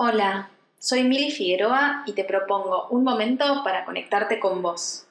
Hola, 0.00 0.48
soy 0.78 1.02
Mili 1.02 1.32
Figueroa 1.32 2.04
y 2.06 2.12
te 2.12 2.22
propongo 2.22 2.86
un 2.90 3.02
momento 3.02 3.64
para 3.64 3.84
conectarte 3.84 4.38
con 4.38 4.62
vos. 4.62 5.08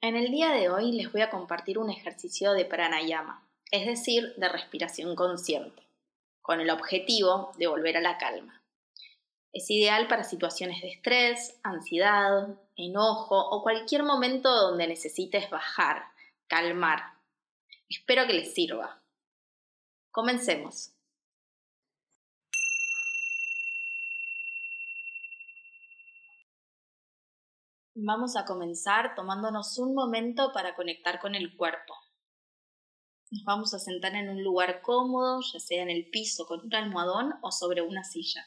En 0.00 0.16
el 0.16 0.32
día 0.32 0.50
de 0.50 0.70
hoy 0.70 0.90
les 0.90 1.12
voy 1.12 1.20
a 1.20 1.30
compartir 1.30 1.78
un 1.78 1.88
ejercicio 1.88 2.52
de 2.54 2.64
pranayama, 2.64 3.46
es 3.70 3.86
decir, 3.86 4.34
de 4.38 4.48
respiración 4.48 5.14
consciente, 5.14 5.84
con 6.42 6.60
el 6.60 6.70
objetivo 6.70 7.52
de 7.58 7.68
volver 7.68 7.96
a 7.98 8.00
la 8.00 8.18
calma. 8.18 8.60
Es 9.52 9.70
ideal 9.70 10.08
para 10.08 10.24
situaciones 10.24 10.82
de 10.82 10.88
estrés, 10.88 11.60
ansiedad, 11.62 12.58
enojo 12.74 13.38
o 13.38 13.62
cualquier 13.62 14.02
momento 14.02 14.50
donde 14.52 14.88
necesites 14.88 15.48
bajar, 15.48 16.06
calmar. 16.48 17.13
Espero 17.88 18.26
que 18.26 18.34
les 18.34 18.54
sirva. 18.54 19.02
Comencemos. 20.10 20.94
Vamos 27.96 28.36
a 28.36 28.44
comenzar 28.44 29.14
tomándonos 29.14 29.78
un 29.78 29.94
momento 29.94 30.52
para 30.52 30.74
conectar 30.74 31.20
con 31.20 31.34
el 31.34 31.56
cuerpo. 31.56 31.94
Nos 33.30 33.44
vamos 33.44 33.74
a 33.74 33.78
sentar 33.78 34.14
en 34.14 34.28
un 34.28 34.42
lugar 34.42 34.82
cómodo, 34.82 35.40
ya 35.52 35.60
sea 35.60 35.82
en 35.82 35.90
el 35.90 36.10
piso 36.10 36.46
con 36.46 36.60
un 36.60 36.74
almohadón 36.74 37.34
o 37.42 37.52
sobre 37.52 37.82
una 37.82 38.02
silla. 38.02 38.46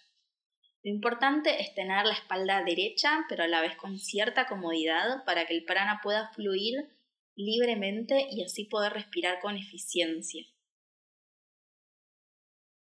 Lo 0.83 0.91
importante 0.91 1.61
es 1.61 1.73
tener 1.73 2.05
la 2.05 2.13
espalda 2.13 2.63
derecha, 2.63 3.25
pero 3.29 3.43
a 3.43 3.47
la 3.47 3.61
vez 3.61 3.75
con 3.77 3.97
cierta 3.99 4.47
comodidad 4.47 5.23
para 5.25 5.45
que 5.45 5.55
el 5.55 5.65
prana 5.65 5.99
pueda 6.03 6.29
fluir 6.33 6.96
libremente 7.37 8.27
y 8.29 8.43
así 8.43 8.65
poder 8.65 8.91
respirar 8.93 9.39
con 9.39 9.55
eficiencia. 9.55 10.43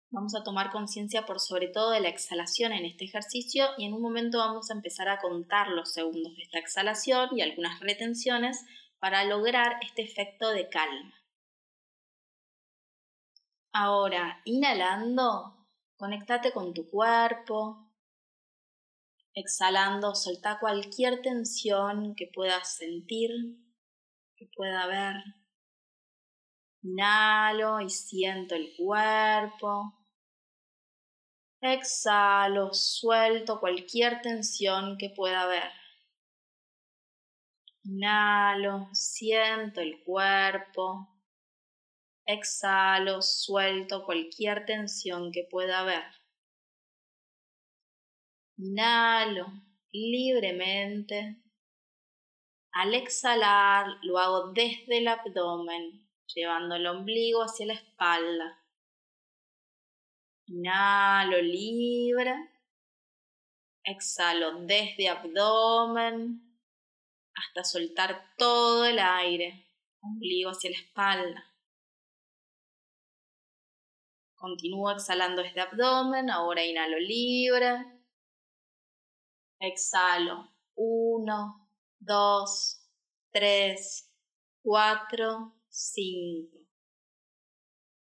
Vamos 0.09 0.36
a 0.36 0.44
tomar 0.44 0.72
conciencia 0.72 1.25
por 1.25 1.39
sobre 1.39 1.70
todo 1.70 1.92
de 1.92 2.02
la 2.02 2.09
exhalación 2.09 2.73
en 2.73 2.83
este 2.83 3.06
ejercicio 3.06 3.67
y 3.78 3.86
en 3.86 3.94
un 3.94 4.02
momento 4.02 4.39
vamos 4.39 4.70
a 4.70 4.73
empezar 4.73 5.08
a 5.08 5.20
contar 5.20 5.70
los 5.70 5.94
segundos 5.94 6.36
de 6.36 6.44
esta 6.44 6.59
exhalación 6.59 7.30
y 7.38 7.42
algunas 7.42 7.80
retenciones 7.80 8.66
para 9.00 9.23
lograr 9.23 9.78
este 9.81 10.02
efecto 10.02 10.50
de 10.50 10.67
calma. 10.67 11.14
Ahora, 13.72 14.42
inhalando, 14.44 15.66
conéctate 15.95 16.52
con 16.52 16.73
tu 16.73 16.89
cuerpo. 16.89 17.89
Exhalando, 19.33 20.14
solta 20.14 20.59
cualquier 20.59 21.22
tensión 21.22 22.16
que 22.16 22.28
puedas 22.28 22.76
sentir, 22.76 23.31
que 24.42 24.50
pueda 24.56 24.84
haber. 24.84 25.16
Inhalo 26.81 27.80
y 27.80 27.92
siento 27.92 28.56
el 28.56 28.73
cuerpo. 28.75 29.94
Exhalo, 31.61 32.73
suelto 32.73 33.59
cualquier 33.59 34.22
tensión 34.22 34.98
que 34.98 35.11
pueda 35.11 35.44
haber. 35.44 35.72
Inhalo, 37.83 38.89
siento 38.94 39.80
el 39.80 40.03
cuerpo. 40.03 41.08
Exhalo, 42.26 43.22
suelto 43.22 44.03
cualquier 44.05 44.66
tensión 44.66 45.31
que 45.31 45.48
pueda 45.52 45.81
haber. 45.81 46.05
Inhalo 48.58 49.45
libremente. 49.92 51.38
Al 52.73 52.94
exhalar 52.94 53.97
lo 54.03 54.17
hago 54.17 54.52
desde 54.53 55.00
el 55.00 55.08
abdomen, 55.08 56.08
llevando 56.33 56.75
el 56.75 56.88
ombligo 56.88 57.44
hacia 57.44 57.66
la 57.67 57.73
espalda. 57.73 58.64
Inhalo 60.47 61.42
libre. 61.42 62.33
Exhalo 63.83 64.61
desde 64.61 65.09
abdomen 65.09 66.52
hasta 67.36 67.64
soltar 67.64 68.36
todo 68.37 68.86
el 68.86 68.99
aire, 68.99 69.65
ombligo 70.02 70.52
hacia 70.52 70.71
la 70.71 70.77
espalda. 70.77 71.45
Continúo 74.36 74.92
exhalando 74.92 75.43
desde 75.43 75.61
abdomen, 75.61 76.30
ahora 76.30 76.65
inhalo 76.65 76.99
libre. 76.99 77.86
Exhalo. 79.59 80.49
Uno, 80.76 81.70
dos, 82.02 82.82
tres, 83.32 84.10
cuatro, 84.64 85.54
cinco. 85.70 86.58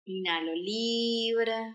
Inhalo 0.06 0.54
libre. 0.54 1.74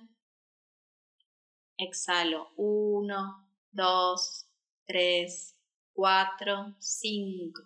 Exhalo 1.78 2.54
1, 2.56 3.48
2, 3.72 4.46
3, 4.88 5.56
4, 5.94 6.76
5. 6.80 7.62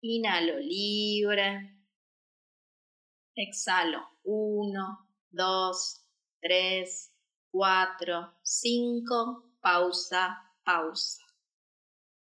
Inhalo 0.00 0.58
libre. 0.58 1.78
Exhalo 3.36 4.00
1, 4.24 5.08
2, 5.30 6.04
3, 6.40 7.12
4, 7.52 8.32
5. 8.42 9.52
Pausa, 9.60 10.52
pausa. 10.64 11.21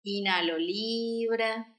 Inhalo 0.07 0.59
libre. 0.59 1.77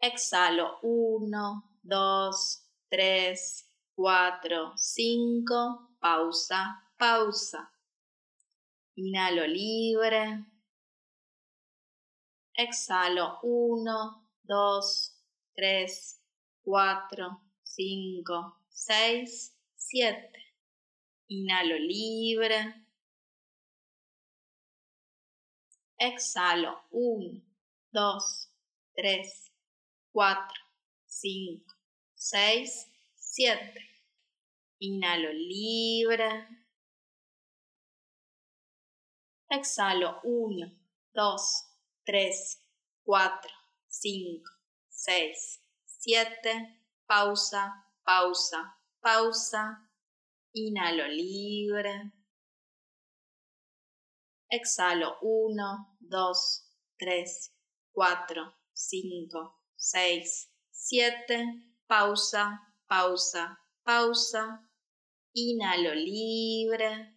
Exhalo 0.00 0.80
1, 0.82 1.62
2, 1.84 2.62
3, 2.90 3.64
4, 3.94 4.74
5 4.76 5.96
pausa, 6.00 6.82
pausa. 6.98 7.70
Inhalo 8.96 9.46
libre. 9.46 10.44
Exhalo 12.52 13.38
1, 13.44 14.24
2, 14.42 15.12
3, 15.54 16.18
4, 16.64 17.42
5, 17.62 18.56
6, 18.68 19.52
7. 19.76 20.32
Inhalo 21.28 21.76
libre. 21.76 22.87
Exhalo 26.00 26.84
1, 26.92 27.42
2, 27.92 28.48
3, 28.94 29.50
4, 30.12 30.54
5, 31.08 31.60
6, 32.14 32.86
7. 33.16 33.74
Inhalo 34.80 35.32
libre. 35.32 36.46
Exhalo 39.50 40.20
1, 40.22 40.70
2, 41.14 41.66
3, 42.06 42.58
4, 43.04 43.50
5, 43.88 44.42
6, 44.88 45.60
7. 45.84 46.78
Pausa, 47.08 47.84
pausa, 48.04 48.76
pausa. 49.00 49.88
Inhalo 50.54 51.08
libre. 51.08 52.12
Exhalo 54.50 55.18
1, 55.20 55.98
2, 56.00 56.34
3, 56.98 57.50
4, 57.92 58.54
5, 58.72 59.52
6, 59.76 60.48
7. 60.72 61.62
Pausa, 61.86 62.58
pausa, 62.88 63.58
pausa. 63.84 64.58
Inhalo 65.34 65.92
libre. 65.92 67.14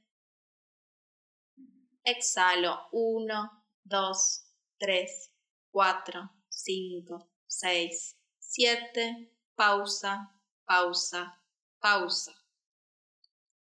Exhalo 2.03 2.89
1, 2.91 3.49
2, 3.85 4.43
3, 4.77 5.31
4, 5.71 6.29
5, 6.49 7.29
6, 7.47 8.15
7. 8.39 9.31
Pausa, 9.55 10.35
pausa, 10.65 11.39
pausa. 11.79 12.33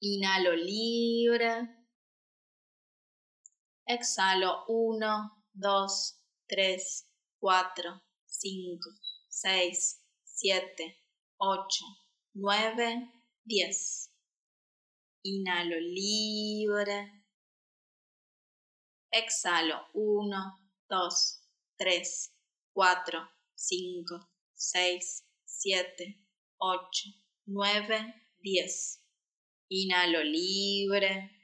Inhalo 0.00 0.54
libre. 0.54 1.77
Exhalo 3.90 4.64
1, 4.68 5.30
2, 5.54 6.14
3, 6.46 7.04
4, 7.40 8.02
5, 8.28 8.78
6, 9.30 10.00
7, 10.24 10.96
8, 11.40 11.84
9, 12.34 13.08
10. 13.46 14.10
Inhalo 15.24 15.78
libre. 15.80 16.98
Exhalo 19.10 19.86
1, 19.94 20.60
2, 20.90 21.38
3, 21.78 22.30
4, 22.74 23.28
5, 23.56 24.20
6, 24.54 25.24
7, 25.46 26.14
8, 26.60 27.14
9, 27.46 28.14
10. 28.44 29.00
Inhalo 29.70 30.22
libre. 30.22 31.37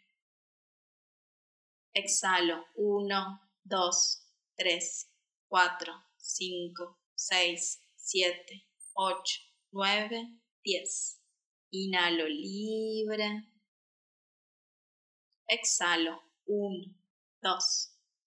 Exhalo 1.97 2.65
1, 2.75 3.39
2, 3.65 3.91
3, 4.59 5.07
4, 5.49 6.05
5, 6.19 6.97
6, 7.15 7.79
7, 7.97 8.67
8, 8.97 9.41
9, 9.73 10.41
10. 10.65 11.21
Inhalo 11.71 12.27
libre. 12.27 13.49
Exhalo. 15.49 16.21
1, 16.47 16.95
2, 17.41 17.59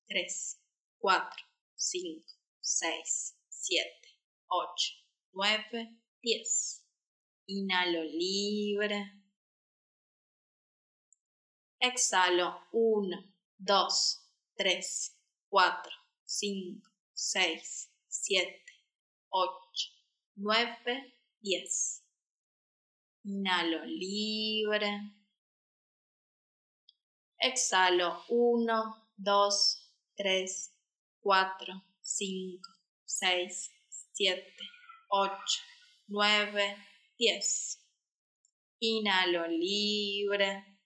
3, 0.08 0.58
4, 1.00 1.46
5, 1.76 2.24
6, 2.62 3.36
7, 3.50 3.84
8, 4.50 5.04
9, 5.34 6.00
10. 6.24 6.84
Inhalo 7.48 8.04
libre. 8.04 9.24
Exhalo 11.80 12.68
1, 12.72 13.37
2, 13.60 13.90
3, 14.58 15.12
4, 15.50 15.92
5, 16.26 16.82
6, 17.14 17.90
7, 18.08 18.68
8, 19.32 19.92
9, 20.38 21.14
10. 21.42 22.04
Inhalo 23.26 23.84
libre. 23.86 25.14
Exhalo 27.40 28.24
1, 28.30 28.96
2, 29.18 29.50
3, 30.18 30.72
4, 31.24 31.82
5, 32.02 32.62
6, 33.06 33.72
7, 34.14 34.44
8, 35.10 35.62
9, 36.10 36.78
10. 37.18 37.80
Inhalo 38.82 39.48
libre. 39.48 40.77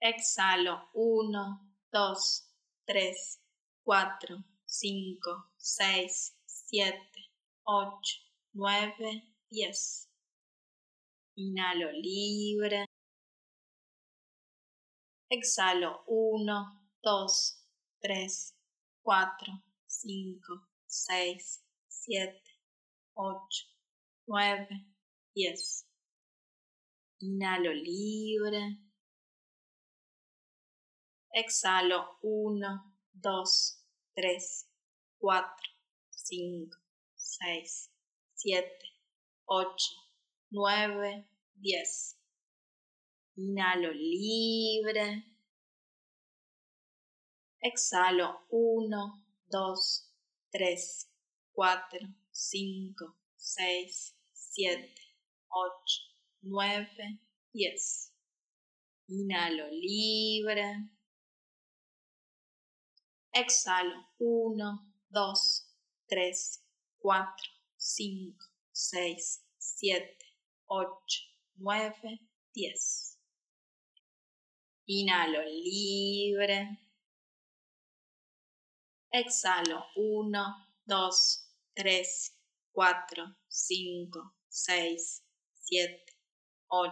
Exhalo 0.00 0.90
1, 0.94 1.58
2, 1.90 2.44
3, 2.86 3.38
4, 3.84 4.44
5, 4.64 5.18
6, 5.56 6.34
7, 6.46 7.28
8, 7.66 8.22
9, 8.54 9.22
10. 9.50 10.08
Inhalo 11.36 11.90
libre. 11.90 12.86
Exhalo 15.28 16.04
1, 16.06 16.80
2, 17.02 17.56
3, 18.00 18.54
4, 19.02 19.62
5, 19.88 20.60
6, 20.86 21.62
7, 21.88 22.40
8, 23.16 23.66
9, 24.28 24.86
10. 25.34 25.86
Inhalo 27.20 27.72
libre. 27.72 28.87
Exhalo 31.34 32.16
1, 32.22 32.60
2, 33.14 33.78
3, 34.16 34.66
4, 35.20 35.44
5, 36.10 36.70
6, 37.16 37.90
7, 38.34 38.64
8, 39.46 39.66
9, 40.50 41.24
10. 41.60 42.16
Inhalo 43.36 43.92
libre. 43.92 45.24
Exhalo 47.62 48.46
1, 48.50 49.22
2, 49.50 50.02
3, 50.52 51.06
4, 51.54 52.14
5, 52.32 53.14
6, 53.36 54.14
7, 54.32 54.94
8, 55.50 56.08
9, 56.42 57.20
10. 57.52 58.12
Inhalo 59.08 59.68
libre. 59.70 60.97
Exhalo 63.34 64.04
1, 64.18 64.56
2, 65.10 65.34
3, 66.08 66.60
4, 67.02 67.26
5, 67.76 68.34
6, 68.72 69.40
7, 69.58 70.16
8, 70.70 71.28
9, 71.58 72.18
10. 72.54 73.18
Inhalo 74.88 75.42
libre. 75.44 76.78
Exhalo 79.12 79.84
1, 79.94 80.32
2, 80.86 81.10
3, 81.76 82.32
4, 82.72 83.36
5, 83.48 84.32
6, 84.48 85.22
7, 85.54 86.00
8, 86.70 86.90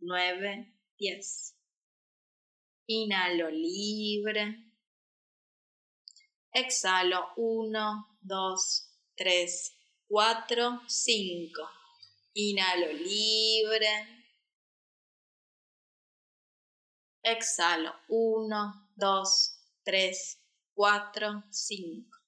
9, 0.00 0.72
10. 0.98 1.54
Inhalo 2.88 3.48
libre. 3.50 4.71
Exhalo 6.54 7.32
1, 7.36 8.04
2, 8.20 8.56
3, 9.16 9.72
4, 10.06 10.80
5. 10.86 11.68
Inhalo 12.34 12.92
libre. 12.92 13.94
Exhalo 17.24 17.94
1, 18.08 18.90
2, 18.96 19.24
3, 19.82 20.38
4, 20.74 21.42
5. 21.50 22.20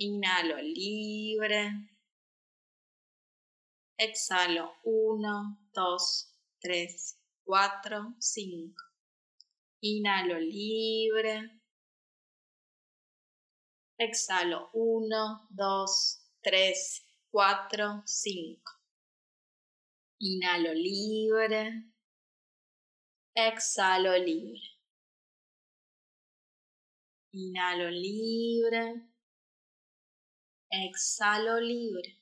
Inhalo 0.00 0.56
libre. 0.60 1.88
Exhalo 3.96 4.76
1, 4.84 5.70
2, 5.72 6.28
3, 6.60 7.16
4, 7.46 8.16
5. 8.20 8.74
Inhalo 9.80 10.38
libre. 10.38 11.63
Exhalo 14.04 14.68
1, 14.74 15.48
2, 15.48 16.20
3, 16.42 17.06
4, 17.30 18.02
5. 18.04 18.72
Inhalo 20.18 20.74
libre. 20.74 21.84
Exhalo 23.34 24.12
libre. 24.18 24.60
Inhalo 27.32 27.88
libre. 27.88 29.08
Exhalo 30.70 31.58
libre. 31.60 32.20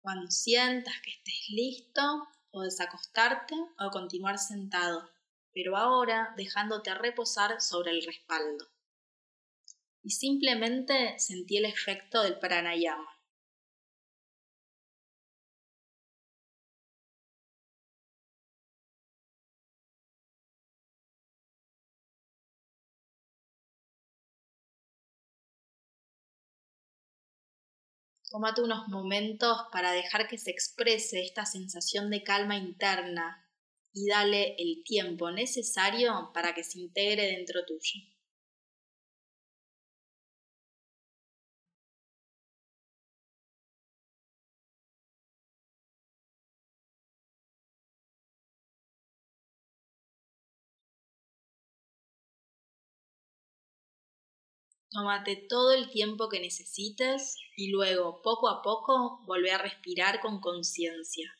Cuando 0.00 0.28
sientas 0.32 0.94
que 1.00 1.12
estés 1.12 1.48
listo, 1.50 2.26
puedes 2.50 2.80
acostarte 2.80 3.54
o 3.78 3.90
continuar 3.92 4.36
sentado 4.38 5.08
pero 5.54 5.76
ahora 5.76 6.34
dejándote 6.36 6.94
reposar 6.94 7.60
sobre 7.60 7.90
el 7.90 8.04
respaldo. 8.04 8.70
Y 10.02 10.10
simplemente 10.10 11.18
sentí 11.18 11.58
el 11.58 11.66
efecto 11.66 12.22
del 12.22 12.38
pranayama. 12.38 13.08
Tómate 28.30 28.62
unos 28.62 28.88
momentos 28.88 29.66
para 29.70 29.92
dejar 29.92 30.26
que 30.26 30.38
se 30.38 30.50
exprese 30.50 31.20
esta 31.20 31.44
sensación 31.44 32.08
de 32.08 32.22
calma 32.22 32.56
interna 32.56 33.46
y 33.92 34.06
dale 34.08 34.54
el 34.58 34.82
tiempo 34.84 35.30
necesario 35.30 36.30
para 36.34 36.54
que 36.54 36.64
se 36.64 36.80
integre 36.80 37.26
dentro 37.26 37.64
tuyo. 37.64 38.00
Tómate 54.92 55.34
todo 55.48 55.72
el 55.72 55.90
tiempo 55.90 56.28
que 56.28 56.38
necesites 56.38 57.36
y 57.56 57.70
luego, 57.72 58.22
poco 58.22 58.48
a 58.48 58.62
poco, 58.62 59.20
volvé 59.26 59.50
a 59.50 59.58
respirar 59.58 60.20
con 60.20 60.40
conciencia 60.40 61.30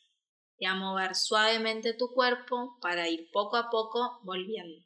y 0.63 0.65
a 0.65 0.75
mover 0.75 1.13
suavemente 1.13 1.93
tu 1.93 2.13
cuerpo 2.13 2.77
para 2.79 3.09
ir 3.09 3.29
poco 3.33 3.57
a 3.57 3.69
poco 3.69 4.21
volviendo. 4.23 4.81